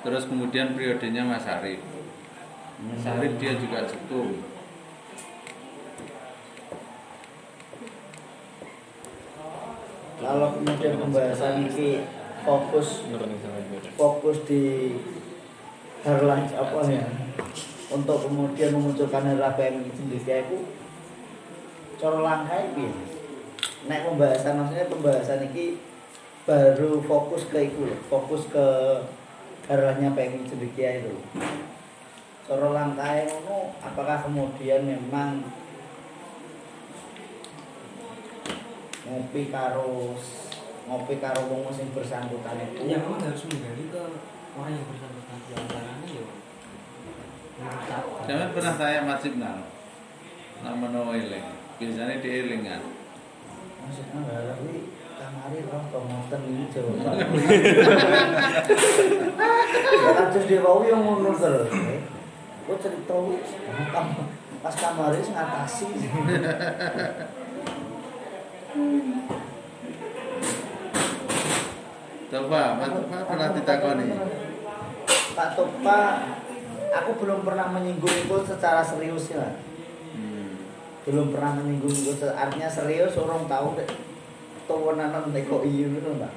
[0.00, 1.80] terus kemudian periodenya Mas Arif.
[2.80, 4.50] Mas Arif dia juga sekum.
[10.20, 12.04] kalau kemudian pembahasan ini
[12.44, 13.08] fokus
[13.96, 14.94] fokus di
[16.04, 17.04] harlah apa ya?
[17.90, 20.58] Untuk kemudian memunculkan harlah PM sendiri itu
[21.98, 22.88] cara langkah ini
[23.90, 25.80] naik pembahasan maksudnya pembahasan ini
[26.46, 28.66] baru fokus ke itu fokus ke
[29.70, 31.14] harlahnya PM sendiri itu
[32.50, 35.46] cara langkah itu apakah kemudian memang
[39.06, 40.18] ngopi karo
[40.90, 44.02] ngopi karo wong sing bersangkutan itu Ya memang harus menggali ke
[44.58, 46.26] orang yang bersangkutan di antaranya ya.
[48.26, 49.58] Jangan pernah tanya Mas Ibnal,
[50.66, 51.46] nama eling.
[51.78, 52.82] Biasanya di eling kan.
[53.80, 54.60] maksudnya nggak
[55.20, 57.16] kamari roh komoten ini jawaban.
[60.00, 61.68] Ya terus dia mau yang ngono terus
[62.64, 63.14] gue cerita
[64.64, 65.88] pas kamaris ngatasi.
[72.30, 74.06] Coba, Mas Topa pernah ditakoni.
[75.34, 76.00] Pak Topa
[76.94, 79.58] aku belum pernah menyinggung itu secara serius ya.
[80.10, 80.58] Hmm.
[81.06, 84.09] belum pernah menyinggung itu artinya serius orang tahu deh
[84.70, 86.30] tuwenanan teko iya gitu mbak.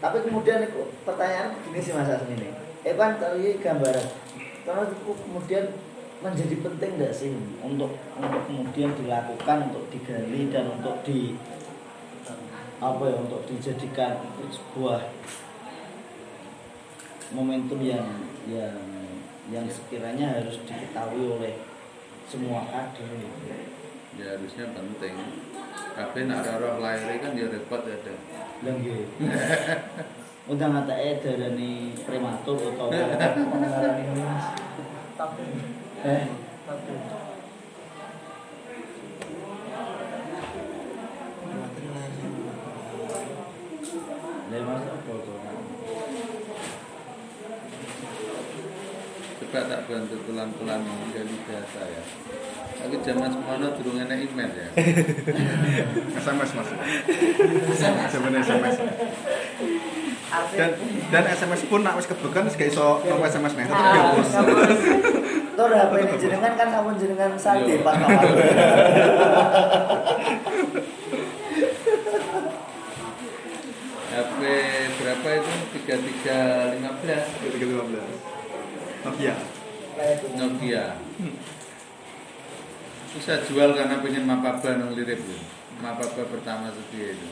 [0.00, 2.48] Tapi kemudian itu pertanyaan gini sih mas Asmi ini.
[2.88, 4.06] Eh kan tadi gambaran.
[4.64, 5.64] Karena itu kemudian
[6.24, 11.36] menjadi penting nggak sih untuk untuk kemudian dilakukan untuk digali dan untuk di
[12.80, 14.16] apa ya untuk dijadikan
[14.48, 15.00] sebuah
[17.36, 18.04] momentum yang
[18.48, 18.76] yang
[19.52, 21.54] yang sekiranya harus diketahui oleh
[22.26, 23.06] semua kader.
[23.06, 23.75] gitu.
[24.16, 25.14] Ya harusnya penting.
[25.96, 28.18] Tapi nak roh lahir kan ya repot ya deh.
[28.64, 29.04] Lah nggih.
[30.52, 32.92] Udah ngatake darani prematur utawa
[33.60, 34.46] ngarani mas.
[35.16, 35.44] Tapi
[36.06, 36.24] Eh,
[36.68, 36.92] tapi
[49.56, 52.04] buka tak bantu pelan-pelan menggali data ya.
[52.76, 54.68] Tapi zaman semuanya durung enak email ya.
[56.20, 56.68] SMS mas.
[57.72, 58.76] SMS zaman SMS
[60.52, 60.76] dan
[61.08, 63.64] dan SMS pun nak wis kebekan wis gak iso nomor SMS nih.
[63.64, 64.28] Tetep ya bos
[65.56, 67.80] tur HP jenengan kan kamu jenengan sate iya.
[67.80, 67.96] Pak.
[74.20, 74.40] HP
[75.00, 75.52] berapa itu?
[75.80, 78.35] 3315 3315
[79.06, 79.38] Nokia.
[80.34, 80.98] Nokia.
[81.22, 81.38] Hmm.
[83.06, 85.22] Itu saya jual karena pengen mapaba nang lirip.
[85.78, 87.30] Mapaba pertama sedia itu.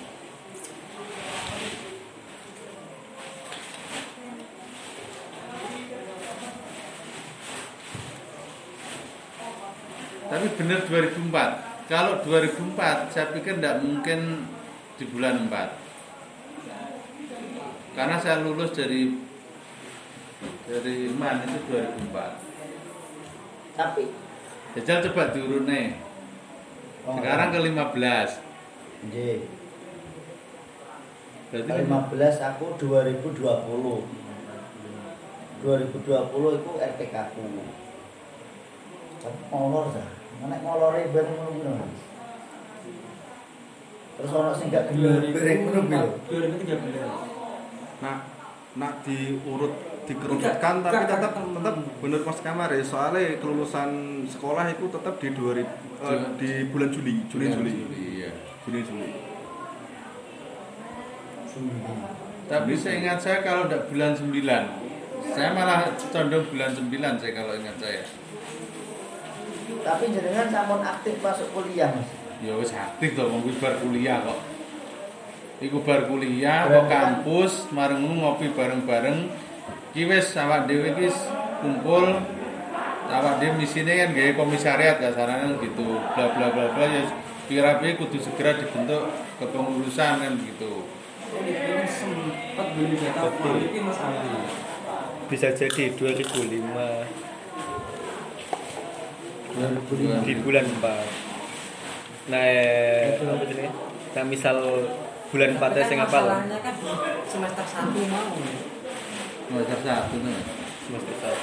[10.30, 11.90] Tapi benar 2004.
[11.90, 14.46] Kalau 2004 saya pikir tidak mungkin
[14.94, 17.98] di bulan 4.
[17.98, 19.23] Karena saya lulus dari
[20.64, 22.40] dari MAN itu 2004.
[23.74, 24.04] Tapi
[24.74, 25.94] Jajal coba diurut nih.
[27.06, 28.42] oh, Sekarang ke 15.
[29.06, 29.38] nggih.
[31.52, 33.38] Berarti Ke 15 aku 2020.
[35.62, 37.42] 2020 itu RPK ku.
[39.22, 40.08] Tapi ngolor dah.
[40.44, 41.94] Nek ngolore ben ngono Mas.
[44.14, 45.94] Terus ono sing gak gelem bereng ngono kuwi.
[45.94, 46.10] lho.
[46.28, 48.02] 2013.
[48.02, 48.26] nah
[48.74, 55.14] nak diurut dikerukutkan tapi tetap tetap bener mas kamar ya soalnya kelulusan sekolah itu tetap
[55.20, 57.72] di 2000 eh, di bulan Juli Juli Juli
[58.14, 58.30] Iya.
[58.64, 59.08] Juli Juli
[62.44, 64.28] Tapi saya ingat saya kalau tidak bulan 9
[65.32, 68.02] Saya malah condong bulan 9 saya kalau ingat saya
[69.84, 72.08] Tapi jenengan sampun aktif masuk kuliah, Mas.
[72.40, 74.40] Ya wis aktif to wong kuwi bar kuliah kok.
[75.60, 79.28] Iku bar kuliah kok kampus mareng ngopi bareng-bareng.
[79.94, 81.14] Ki wis awak dhewe iki wis
[81.62, 82.18] kumpul
[83.06, 86.02] awak dhewe misine kan gawe komisariat kasarane gitu.
[86.18, 87.06] Bla bla bla bla ya
[87.46, 89.06] kira kudu segera dibentuk
[89.38, 90.82] kepengurusan kan gitu.
[95.30, 96.34] Bisa jadi 2005
[100.26, 102.34] di bulan 4.
[102.34, 103.46] Nah, eh, apa?
[104.14, 104.56] Nah, misal
[105.30, 106.90] bulan 4 sing apal Masalahnya kan di
[107.30, 108.34] semester 1 mau.
[109.44, 110.40] Semester satu nih.
[110.88, 111.36] semester 1.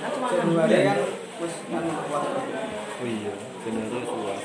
[0.00, 1.04] Kan Januari kan
[1.36, 4.40] wis kan Oh iya, Januari suah.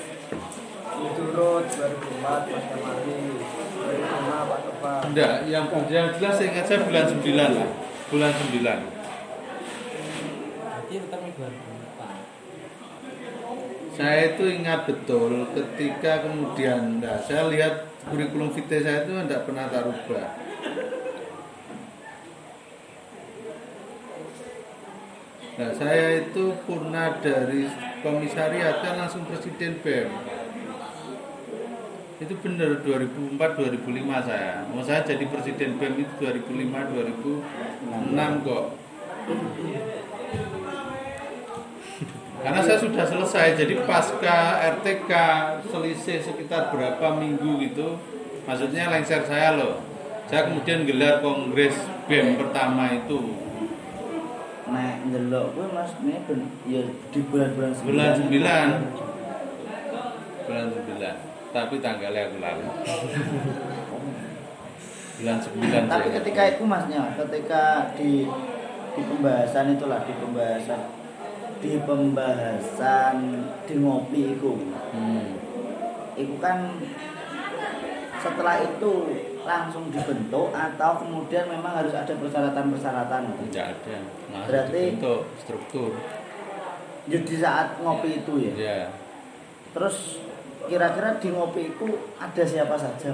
[1.00, 7.08] diturut 2004 pas kemari 2005 Pak Topa Enggak, yang yang jelas saya ingat saya bulan
[7.08, 7.72] 9 lah.
[8.12, 8.52] Bulan 9.
[10.60, 13.96] Berarti tetap di 2004.
[13.96, 19.72] Saya itu ingat betul ketika kemudian nah, saya lihat kurikulum vitae saya itu tidak pernah
[19.72, 20.49] tak rubah.
[25.60, 27.68] Nah, saya itu purna dari
[28.00, 30.08] komisariat kan langsung presiden BEM.
[32.24, 34.64] Itu benar 2004 2005 saya.
[34.72, 36.64] Mau saya jadi presiden BEM itu 2005
[36.96, 38.66] 2006 kok.
[42.40, 45.12] Karena saya sudah selesai, jadi pasca RTK
[45.76, 48.00] selisih sekitar berapa minggu gitu,
[48.48, 49.84] maksudnya lengser saya loh.
[50.32, 51.76] Saya kemudian gelar kongres
[52.08, 53.49] BEM pertama itu
[54.70, 58.68] Nek ndelok kuwi Mas ben ya di bulan-bulan bulan 9 sembilan.
[60.46, 62.66] bulan 9 tapi tanggalnya aku lalu.
[65.20, 67.64] Bulan 9 Tapi ketika itu Masnya, ketika
[67.98, 68.30] di
[68.94, 70.82] di pembahasan itulah di pembahasan
[71.60, 73.16] di pembahasan
[73.68, 74.54] di ngopi itu
[74.90, 75.38] Hmm.
[76.18, 76.82] itu kan
[78.20, 78.94] setelah itu
[79.42, 83.98] langsung dibentuk atau kemudian memang harus ada persyaratan-persyaratan Tidak ada.
[84.30, 85.92] Nah, Berarti- dibentuk struktur.
[87.10, 88.80] Ya, di saat ngopi itu ya Ya.
[89.74, 90.22] terus
[90.70, 93.10] kira-kira di ngopi itu ada siapa saja?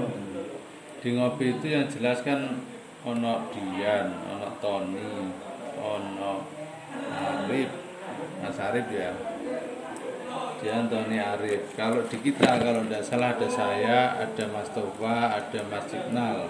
[0.99, 2.59] Di ngopi itu yang jelas kan
[3.05, 5.31] ono Dian, ono Tony,
[5.77, 6.43] ono
[7.15, 7.71] Arif,
[8.41, 9.13] Mas Arif ya.
[10.65, 11.77] Dian, Tony, Arif.
[11.77, 16.49] Kalau di kita kalau tidak salah ada saya, ada Mas Tova, ada Mas Jibnal.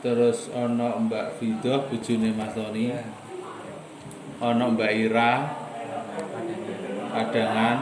[0.00, 2.96] Terus ono Mbak Fidoh, bujune Mas Tony.
[4.40, 5.52] Ono Mbak Ira,
[7.12, 7.78] Padangan.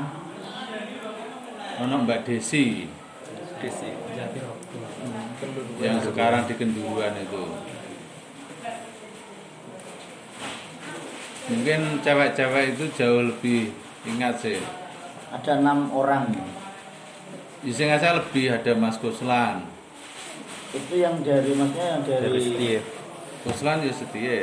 [1.87, 2.83] Ono Mbak Desi.
[3.63, 3.91] Desi.
[5.79, 7.47] Yang sekarang di Kenduruan itu
[11.47, 14.63] mungkin cewek-cewek itu jauh lebih ingat sih.
[15.35, 16.31] Ada enam orang.
[17.61, 19.77] Di sini saya lebih ada Mas Kuslan
[20.77, 22.81] itu yang dari maksudnya yang dari, Dari setia.
[23.47, 24.39] Kuslan ya setia.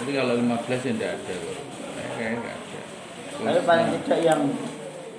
[0.00, 1.34] Tapi kalau 15 ya tidak ada.
[1.36, 1.58] Kok.
[2.16, 2.80] kayaknya nggak ada.
[3.40, 4.42] Tapi paling tidak yang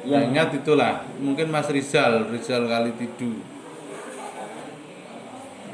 [0.02, 1.06] Ya, yang ingat itulah.
[1.22, 3.38] Mungkin Mas Rizal Rizal kali tidu.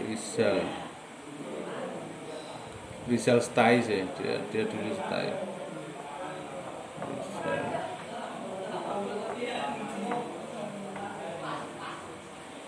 [0.03, 0.67] Rizal
[3.07, 5.31] Rizal Stai sih dia dia dulu Stai.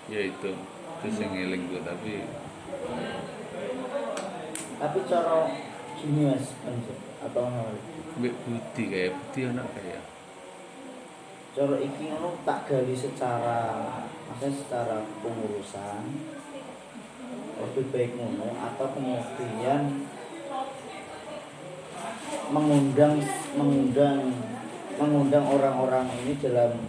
[0.07, 0.51] Ya itu
[0.99, 2.23] itu sing eling gue tapi
[4.79, 5.51] tapi cara
[5.99, 6.55] gini mas
[7.19, 7.45] atau?
[8.15, 10.03] Mbak Budi kayak Budi anak kayak.
[11.51, 13.59] Cara iki ngono tak gali secara
[14.31, 16.03] maksudnya secara pengurusan
[17.59, 20.07] lebih baik ngono atau kemudian
[22.49, 23.21] mengundang
[23.53, 24.33] mengundang
[24.97, 26.81] mengundang orang-orang ini dalam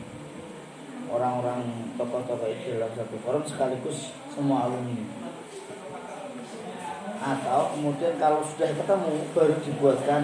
[1.13, 5.05] orang-orang tokoh-tokoh itu dalam satu forum sekaligus semua alumni.
[7.21, 10.23] Atau kemudian kalau sudah ketemu baru dibuatkan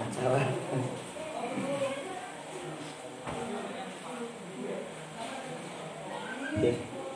[0.00, 0.42] acara.
[6.58, 6.72] Oke,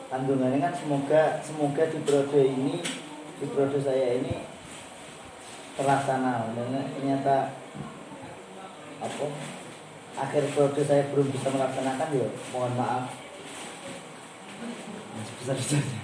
[0.07, 2.79] kandungannya kan semoga semoga di periode ini
[3.41, 4.52] di periode saya ini
[5.77, 6.53] terlaksana.
[6.97, 7.35] Ternyata
[9.03, 9.25] apa?
[10.13, 13.09] Akhir periode saya belum bisa melaksanakan ya mohon maaf.
[15.43, 16.02] Yang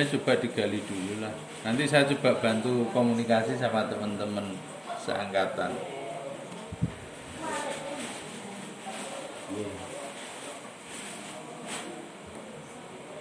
[0.00, 1.34] ya coba digali dulu lah.
[1.60, 4.56] Nanti saya coba bantu komunikasi sama teman-teman
[4.96, 5.76] seangkatan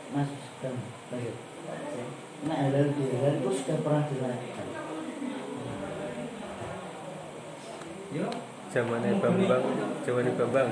[0.09, 0.29] Mas
[0.61, 0.75] dan
[1.13, 1.35] lanjut.
[2.49, 4.67] Nah, halal bihalal itu sudah pernah dilakukan.
[8.09, 8.25] Yo,
[8.73, 9.63] zamannya Bambang
[10.01, 10.69] zamannya Bambang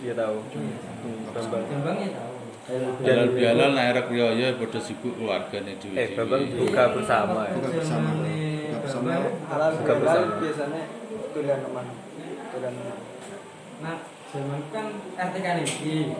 [0.00, 2.34] dia tahu Hmm, Bambang Bambang ya tahu.
[3.40, 5.96] Bihalal bihalal nah erek riyo ya padha sibuk keluargane dhewe.
[5.96, 8.08] eh Bambang buka bersama ya Buka bersama.
[8.12, 9.08] Buka bersama.
[9.48, 10.26] Halal Buka bersama.
[10.38, 10.82] biasanya
[11.32, 11.86] tulisan teman
[12.52, 12.74] tulisan
[13.80, 13.96] Nah,
[14.28, 14.86] zaman kan
[15.16, 16.12] RT kan ini,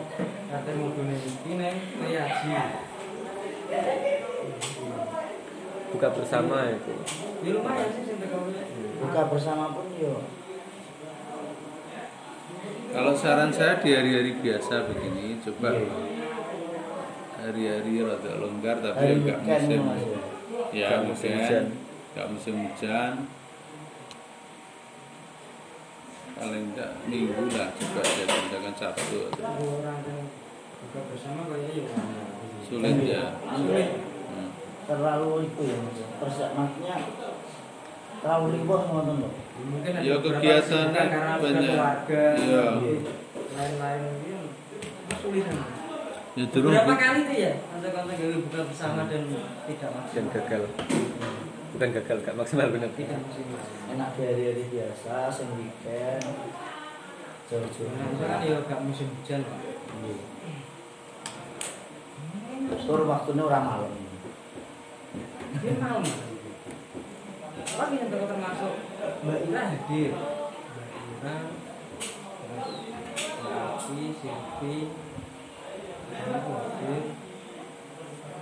[0.49, 2.51] RT modulnya ini neng Triaji.
[5.91, 6.93] buka bersama itu
[7.41, 8.49] Ya lumayan sih sampai kau
[8.97, 10.25] buka bersama pun yo
[12.91, 15.69] Kalau saran saya di hari-hari biasa begini coba
[17.41, 20.03] hari-hari rada longgar tapi hari musim mas
[20.71, 20.87] ya.
[20.87, 21.65] ya musim hujan.
[22.13, 23.13] nggak musim hujan
[26.31, 29.45] paling enggak minggu lah coba ada tindakan Sabtu atau
[29.77, 30.21] orang yang
[30.81, 31.87] buka bersama kayaknya ya
[32.65, 33.23] sulit ya
[33.53, 33.89] Sulit.
[34.31, 34.49] Hmm.
[34.87, 35.77] terlalu itu ya
[36.17, 36.95] persiapannya
[38.21, 40.89] terlalu limbah nonton loh Mungkin ada Ya, sudah
[41.37, 41.69] banyak.
[41.69, 42.65] keluarga, Iya.
[43.53, 44.39] lain-lain mungkin
[45.05, 45.57] kesulitan.
[46.31, 49.23] Ya durung Berapa kali tuh ya kontak-kontak gawe buka bersama dan
[49.67, 50.31] tidak dan maksimal.
[50.31, 50.61] gagal
[51.71, 53.59] bukan gagal gak maksimal benar Tidak maksimal.
[53.89, 56.23] enak di hari-hari biasa sing weekend
[57.47, 59.41] jauh-jauh Nah, itu kan ya gak musim hujan.
[59.43, 59.59] Pak.
[62.81, 63.91] tur waktunya orang malam
[65.53, 66.03] Dia malam.
[67.71, 68.73] Lagi yang termasuk
[69.21, 70.11] Mbak Ira hadir.
[70.15, 71.35] Mbak Ira,
[73.37, 74.75] Mbak Api, Silvi,
[76.21, 77.03] Hadir.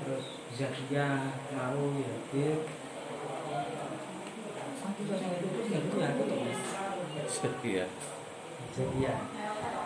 [0.03, 0.25] Terus
[0.59, 1.07] Zakia
[1.55, 2.57] mau ya hadir.
[4.79, 6.23] Satu itu terus nggak punya aku.
[7.29, 7.85] Zakia
[8.75, 9.13] Zakia.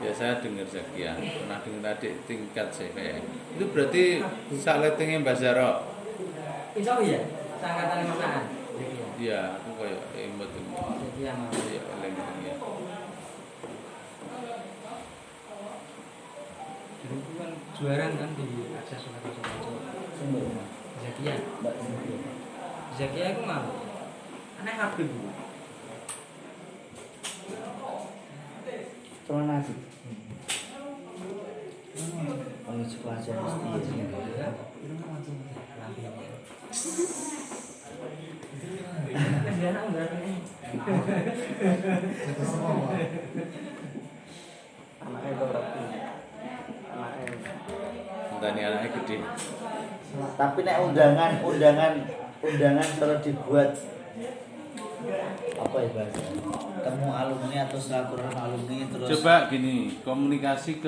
[0.02, 3.24] ya saya dengar Zakia pernah dengar adik tingkat CVN
[3.56, 4.04] itu berarti
[4.58, 5.86] saletingnya Mbak Zara
[6.74, 7.22] Insya Allah ya.
[7.62, 8.46] Masaan.
[8.74, 9.06] Zakia.
[9.22, 12.03] iya aku kayak ini Zakia mau.
[17.74, 18.46] Itu kan juara kan di
[18.78, 19.82] akses Soekarno Soekarno.
[20.14, 20.46] Sumber.
[21.02, 21.36] Zakia.
[22.94, 23.34] Zakia.
[23.34, 23.66] Aku mau.
[24.62, 25.34] Aneh kabel bu.
[29.26, 29.74] Teman nasi.
[32.64, 33.94] Kalau sekolah aja mesti
[34.38, 34.54] ya.
[45.04, 46.13] Anaknya itu berarti.
[48.44, 49.18] Ini anaknya gede
[50.36, 51.94] Tapi nek undangan, undangan,
[52.44, 53.72] undangan kalau dibuat
[55.54, 56.34] apa ya bahasanya?
[56.84, 60.82] Temu alumni atau silaturahmi alumni terus coba gini komunikasi ke